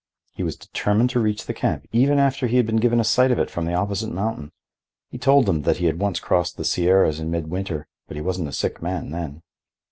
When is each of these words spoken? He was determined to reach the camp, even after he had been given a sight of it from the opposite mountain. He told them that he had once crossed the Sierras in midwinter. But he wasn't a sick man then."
He 0.33 0.41
was 0.41 0.55
determined 0.55 1.11
to 1.11 1.19
reach 1.19 1.45
the 1.45 1.53
camp, 1.53 1.85
even 1.91 2.17
after 2.17 2.47
he 2.47 2.57
had 2.57 2.65
been 2.65 2.77
given 2.77 2.99
a 2.99 3.03
sight 3.03 3.29
of 3.29 3.37
it 3.37 3.51
from 3.51 3.65
the 3.65 3.75
opposite 3.75 4.11
mountain. 4.11 4.51
He 5.11 5.19
told 5.19 5.45
them 5.45 5.61
that 5.61 5.77
he 5.77 5.85
had 5.85 5.99
once 5.99 6.19
crossed 6.19 6.57
the 6.57 6.65
Sierras 6.65 7.19
in 7.19 7.29
midwinter. 7.29 7.85
But 8.07 8.17
he 8.17 8.21
wasn't 8.21 8.49
a 8.49 8.51
sick 8.51 8.81
man 8.81 9.11
then." 9.11 9.43